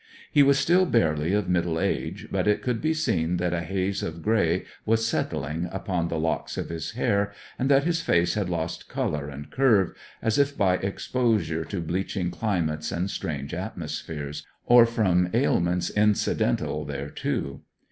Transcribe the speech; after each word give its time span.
He 0.31 0.41
was 0.41 0.57
still 0.57 0.87
barely 0.87 1.31
of 1.35 1.47
middle 1.47 1.79
age, 1.79 2.27
but 2.31 2.47
it 2.47 2.63
could 2.63 2.81
be 2.81 2.91
seen 2.91 3.37
that 3.37 3.53
a 3.53 3.61
haze 3.61 4.01
of 4.01 4.23
grey 4.23 4.65
was 4.83 5.05
settling 5.05 5.69
upon 5.71 6.07
the 6.07 6.17
locks 6.17 6.57
of 6.57 6.69
his 6.69 6.93
hair, 6.93 7.31
and 7.59 7.69
that 7.69 7.83
his 7.83 8.01
face 8.01 8.33
had 8.33 8.49
lost 8.49 8.89
colour 8.89 9.29
and 9.29 9.51
curve, 9.51 9.93
as 10.19 10.39
if 10.39 10.57
by 10.57 10.77
exposure 10.77 11.63
to 11.65 11.81
bleaching 11.81 12.31
climates 12.31 12.91
and 12.91 13.11
strange 13.11 13.53
atmospheres, 13.53 14.43
or 14.65 14.87
from 14.87 15.29
ailments 15.35 15.91
incidental 15.91 16.83
thereto. 16.83 17.61